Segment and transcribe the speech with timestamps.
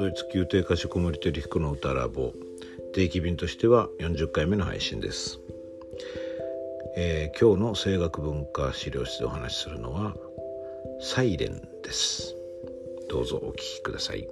[0.00, 2.32] ドイツ宮廷歌手小森照彦の歌ラボ
[2.94, 5.40] 定期便としては40回目の配信です、
[6.96, 10.14] えー、今日の声楽文化資料室でお話しするのは
[11.02, 12.34] サイレンです。
[13.10, 14.26] どうぞお聞きください。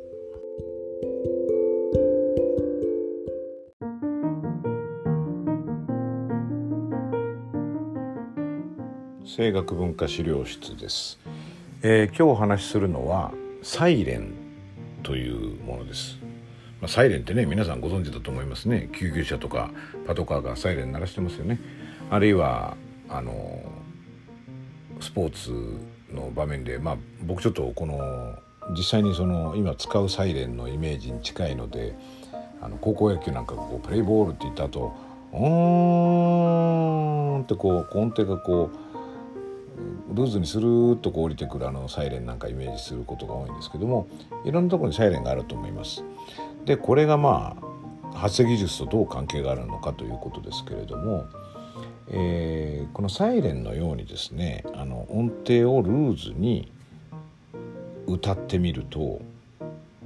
[9.37, 11.19] 声楽文化資料室です、
[11.83, 14.48] えー、今日お話しするのはサイレン。
[15.03, 16.19] というものです、
[16.81, 18.89] まあ、サイレンってね皆さんご存知だと思いますね。
[18.93, 19.71] 救急車とか
[20.07, 21.61] パトカーがサイレン鳴らしてますよね。
[22.11, 22.77] あるいは
[23.09, 23.63] あの
[25.01, 25.51] スポーツ
[26.13, 28.35] の場面でまあ僕ちょっとこの
[28.77, 31.95] 実際にその今使うサイレンのイメージに近いので
[32.61, 34.95] あの高校野球なんかこうプレイボールって言った後
[35.33, 38.88] オーンってこう音程がこう
[40.13, 44.09] ルーズにスルーッとこう降りてくるあのサイレンなんかイメージすることが多いんですけども
[44.45, 46.05] いろんなところにサイレンがあると思います。
[46.65, 47.57] でこれがま
[48.13, 51.27] あ発声技術とどう関係があるのかということですけれども、
[52.09, 56.73] えー、このサイレンのようにですねあの音程をルーズに
[58.07, 59.21] 歌ってみると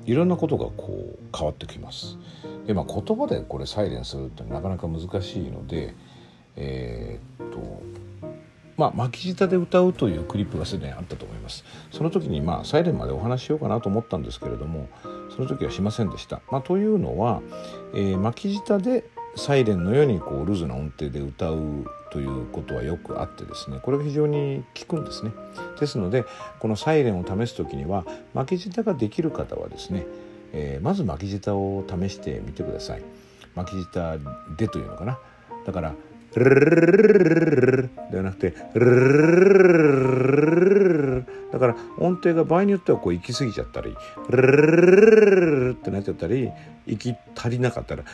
[0.05, 2.19] いろんなことがこう変わってきます。
[2.67, 5.95] でまあ言葉でこれサイレンするってなかなか難しいので
[6.57, 7.83] えー、っと
[8.83, 11.65] まあ、巻き舌で歌うというクリップがすでにあったと思います。
[11.93, 14.89] その時にまあサイレンまでお話ししようかなと思ったんですけれども
[15.37, 17.43] その時はしませんでした、まあ、というのは、
[17.95, 19.05] えー、巻き舌で
[19.37, 25.31] サイレンのようにこうルーズな音程で歌うということはよくあってですねこれが非常に効くんですね。
[25.79, 26.25] ですので
[26.59, 30.07] このサイレンを試す時には巻き舌ができる方はですね、
[30.53, 33.03] えー、まず巻き舌を試してみてください。
[33.55, 34.19] 巻き舌
[34.57, 35.21] でというのかな。
[35.65, 35.95] だから
[36.35, 38.51] ではなくて
[41.53, 43.95] だから音程が場合によってはこう行き過ぎちゃったりっ
[45.75, 46.51] てなっちゃったり
[46.87, 48.05] 行き足りなかったら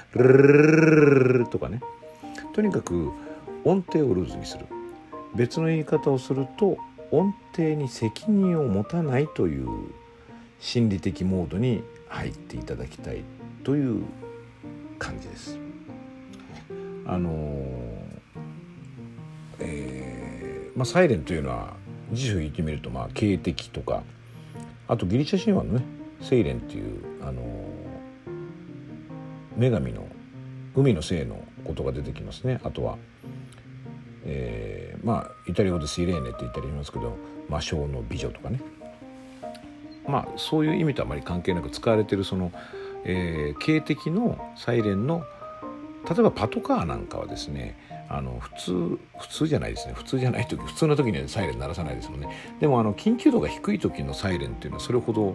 [1.50, 1.80] とかね
[2.54, 3.12] とにかく
[3.64, 4.66] 音程をルーズにする
[5.36, 6.76] 別の言い方をすると
[7.12, 9.68] 音程に責任を持たないという
[10.58, 13.22] 心理的モードに入っていただきたい
[13.62, 14.02] という
[14.98, 15.58] 感じです。
[17.06, 17.87] あのー
[20.78, 21.74] まあ、サイレンというのは
[22.12, 24.04] 辞書を引いてみると、まあ、警笛とか
[24.86, 25.84] あとギリシャ神話のね
[26.22, 27.42] セイレンっていう、あの
[29.56, 30.06] 女神の
[30.74, 32.60] 海の精のことが出てきますね。
[32.64, 32.96] あとは、
[34.24, 37.16] えー、まあイタリア語でシレーネって言ったりしますけど
[37.48, 38.60] 魔性の美女とかね。
[40.08, 42.52] まあそういう意味とあまり関係なく使われてるその、
[43.04, 45.24] えー、警笛のサイレンの
[46.08, 47.76] 例えばパトカーなんかはですね
[48.10, 48.72] あの普通
[49.18, 49.94] 普通じゃないですね。
[49.94, 52.28] 普通じゃない時普通の時にはサイレン鳴らさないですもんね。
[52.60, 55.34] でもあの緊急度が低い時のサイレンっていうのはそれほど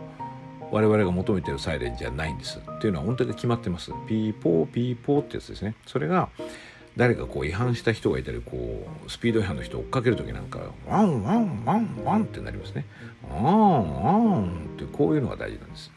[0.72, 2.60] 我々が求めてるサイレンじゃないんです。
[2.60, 3.92] っていうのは本当に決まってます。
[4.08, 5.76] ピーポーピーポーってやつですね。
[5.86, 6.30] それが
[6.96, 12.86] 誰かこう違反した人がいたりこうスピード違反の人を追っかける時なんかワンワンワンワンってなりますね。
[13.30, 15.92] ワンワンってこういうのが大事なんです。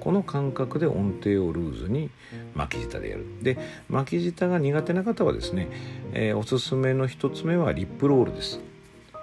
[0.00, 2.10] この感覚で音程をルーズに
[2.54, 3.24] 巻き舌でやる。
[3.42, 3.58] で
[3.88, 5.68] 巻き舌が苦手な方はですね、
[6.12, 8.60] えー、おすすめの一つ目はリップロールです。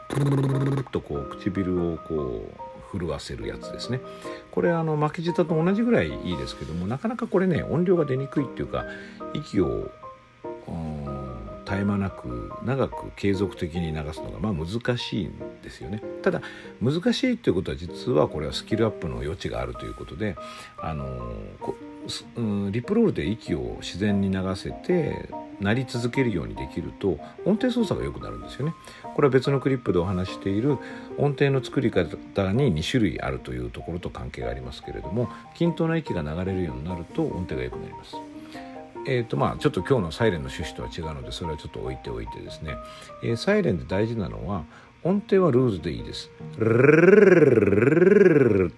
[0.09, 2.49] プルルルルとこう唇をこ
[2.93, 4.01] う震わせるやつですね。
[4.51, 8.85] これあの巻き舌と同じぐらいいいですけどもなかなかこれね音量が出にくいっていうか
[9.33, 9.89] 息を
[11.73, 16.41] 絶え間なく長く継続的に流すのがまあ難しいんですよねただ
[16.81, 20.35] 難しいということは実はこれはスキルアップの余地があるということで
[20.77, 21.05] あの
[22.35, 25.29] うん、リプロールで息を自然に流せて
[25.61, 28.73] 鳴り続けるようにできると音程操作が良くなるんですよね
[29.15, 30.77] これは別のクリップでお話している
[31.17, 32.17] 音程の作り方
[32.51, 38.17] に2種類あるというところと関係がありますけれども均等な息が流れるようになると音程が良くなります
[39.05, 42.75] えーとまあ、ちょっと今日のサイレンの趣旨とは違うのでそれはちょっと置いておいてですね、
[43.23, 44.63] えー、サイレンで大事なのは
[45.03, 46.29] 音程はルーズでいいです。
[46.29, 46.31] っ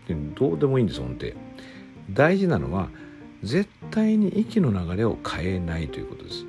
[0.08, 1.28] てどうでもいいんです音程。
[2.10, 2.90] 大事なのは
[3.44, 6.46] 絶対に息の流れを変えないということです。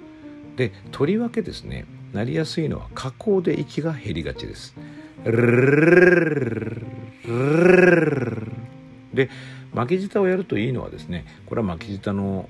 [0.56, 1.84] でとりわけですね
[2.14, 4.74] なりやすいのは下降で息が減りがちです。
[9.12, 9.28] で
[9.74, 12.48] 巻き舌をやるといいのはですねこれは巻き舌の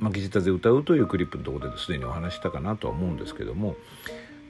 [0.00, 3.76] 巻き舌で歌うというクリップのところですでにお話したかなとは思うんですけども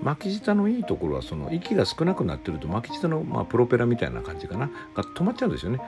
[0.03, 5.81] 巻き舌のいいところはその息が少なくなってると巻き舌のまあプロペラみたいな感じかなが止まっちゃうんですよね。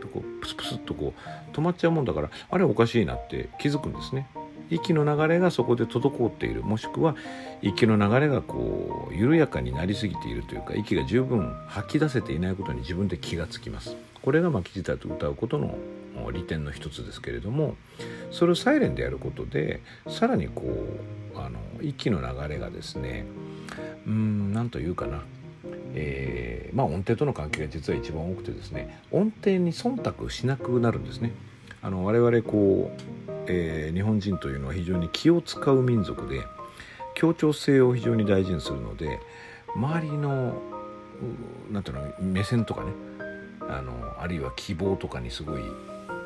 [0.00, 4.28] とこうプスプスっとこう止まっちゃうもんだからあれおかしいなって気づくんですね。
[4.70, 7.14] 息の流れがそこで滞っているもしくは
[7.62, 13.94] 息の流れがこう緩やかになりすぎているというか息が十分吐き出せていないことに自分で気がつきます
[14.24, 15.76] これが巻き舌と歌うことの
[16.32, 17.76] 利点の一つですけれども
[18.30, 23.26] それをサイレンでやることでさらにこうあの息の流れがですね
[24.06, 25.22] うん何というかな
[25.96, 31.32] えー、まあ、音程との関係が実は一番多くてですね音程に忖度しなくなるんですね。
[31.82, 36.40] あの我々こう、えー、日本人というのは非常に気を使う民族で
[37.14, 39.20] 協調性を非常に大事にするので
[39.76, 40.54] 周りの
[41.70, 42.92] なんていうの目線とかね
[43.68, 45.62] あのあるいは希望とかにすごい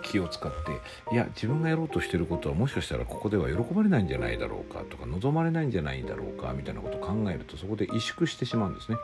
[0.03, 0.81] 気を使って
[1.13, 8.99] いや自分がやろうとしてることはもしかしたらここでは喜ばれないんじゃないだろうかとか望まれないんじゃないだろうかみたいなことを考えるとそこで萎縮してしまうんですね。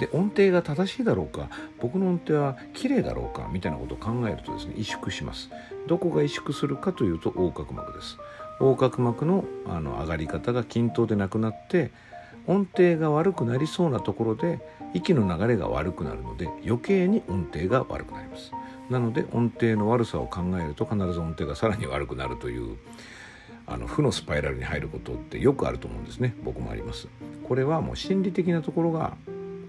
[0.00, 1.48] で音程が正しいだろうか
[1.80, 5.48] 僕の音程は綺麗だろうかみたいなことを考えるとですね萎縮します
[5.86, 8.18] どこが萎縮するかというと横隔膜です
[8.60, 11.92] 横隔膜のあの上がり方が均等でなくなって
[12.46, 14.60] 音程が悪くなりそうなところで
[14.94, 18.52] 息の流れが悪くなるので余計に音程が悪くなります。
[18.90, 22.76] なので音程の悪さを考えると必ず音程がさらに悪くなるという
[23.66, 26.34] あの負のスパイラルに入ることってよくあると思うんですね。
[26.44, 27.08] 僕もあります。
[27.48, 29.16] これはもう心理的なところが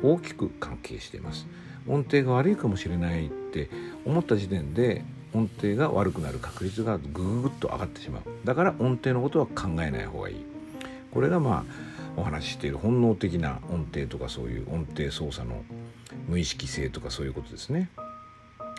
[0.04, 1.48] 大きく関係しています。
[1.88, 3.70] 音程が悪いかもしれないって
[4.06, 5.04] 思った時点で
[5.34, 8.22] 音程が悪くなる確率がぐぐっと上がってしまう。
[8.46, 10.46] だから音程のことは考えない方がいい。
[11.12, 15.64] これがまあお話ししている本能的な音程とかそういう音程操作の
[16.28, 17.90] 無意識性とかそういうことですね。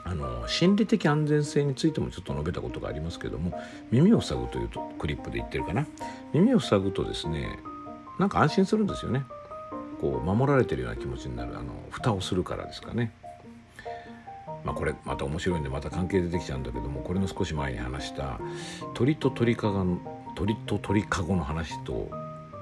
[0.04, 3.52] あの心理的安全性についてもちょっと述べたことがありますけども
[3.90, 5.86] 耳を塞ぐというとクリップで言ってるかな。
[6.32, 7.58] 耳を塞ぐとですね
[8.18, 9.24] なんか安心するんですよね。
[10.00, 11.56] こう守られてるような気持ちになる。
[11.56, 13.12] あの蓋をするからですかね。
[14.64, 18.40] まあ、これまた面白いんでまた関係出てきちゃうんだけどもこれの少し前に話した
[18.94, 19.84] 鳥と鳥かご
[20.34, 22.10] 鳥と鳥かごの話と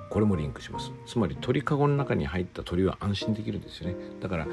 [0.09, 0.93] これもリンクします。
[1.07, 3.97] つまり鳥かごの中に入った鳥は安心できるんですよね。
[4.21, 4.47] だから、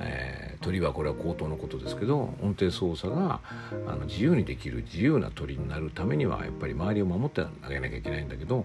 [0.00, 3.40] えー、鳥はこれは口頭のことですけど音程操作が
[3.86, 8.64] あの自由にできる自由な鳥になるためにはやっぱり周りを守ってあげなきゃいけないんだけど、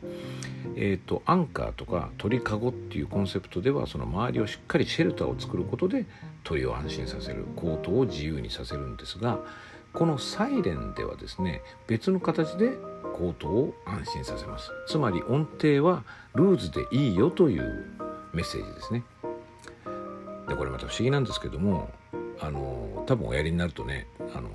[0.75, 6.05] えーと、アンカーとか鳥かごっていうコンセプトではその周りをしっかりシェルターを作ることで
[6.43, 9.39] 鳥を安心させる口頭を自由にさせるんですが
[9.93, 12.71] このサイレンではですね別の形で
[13.13, 14.71] 口頭を安心させます。
[14.87, 16.03] つまり音程は
[16.35, 17.85] ルーズでいいよという
[18.33, 19.03] メッセージですね。
[20.47, 21.89] でこれまた不思議なんですけども
[22.39, 24.49] あの多分おやりになるとねあの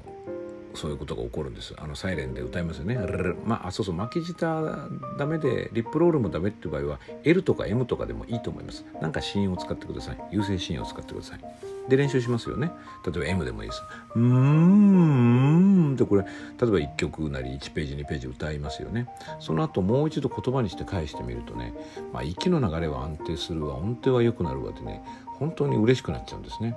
[0.75, 1.75] そういうことが起こるんです。
[1.78, 2.99] あのサイレンで歌いますよね。
[3.44, 3.94] まあそうそう。
[3.94, 4.88] 巻き舌
[5.19, 8.84] ダメでリップロールもダメっていう場合は L とか M とかでもいいと思います。
[9.00, 10.19] なんか子音を使ってください。
[10.31, 11.40] 優勢子音を使ってください。
[11.88, 12.70] で練習しますよね。
[13.04, 13.82] 例えば M でもいいです。
[14.14, 15.47] うーん
[15.94, 19.08] ってこれ例えば1曲なり1ページ2ページ歌いますよね。
[19.40, 21.75] その後もう一度言葉にして返してみるとね、
[22.12, 26.76] まあ、息の流れは安定するわ音程は良くなるわってね本当に嬉しくなっちゃうんですね。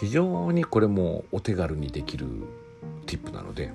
[0.00, 2.26] 非常にこれもお手軽にできる
[3.06, 3.70] ティップなので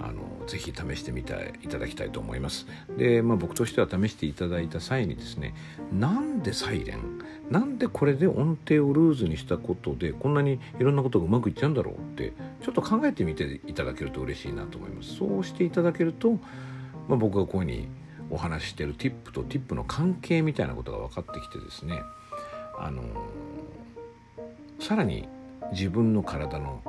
[0.00, 2.66] あのぜひ試してみていただきたいと思います。
[2.96, 5.54] で、まあ、僕としては試していただいた際にですね
[5.92, 6.98] なんでサイレン？
[7.50, 15.16] なんでこれで音程をルーズにしたことでこんなにいろんなことがうまくいっちゃうんだろうってちょっと考えてみていただけると嬉しいなと思います。
[15.16, 16.32] そうしていただけると、
[17.08, 17.88] まあ、僕がこういうふうに
[18.30, 22.00] お話ししてるティップとティップの関係みたいなことが分かってきてですね
[22.78, 23.02] あの
[24.78, 25.26] さらに
[25.72, 26.82] 自分の体の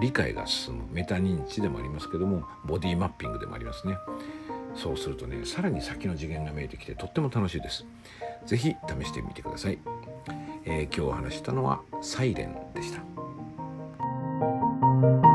[0.00, 3.96] 理解が進むメタ認知でもありますけどもボディマッピングでもありますね。
[4.74, 7.86] そうするとねさらに先の次元が見えてきてとっても楽しいです。
[8.46, 9.78] 是非試してみてください、
[10.64, 15.33] えー、今日お話したのはサイレンでした。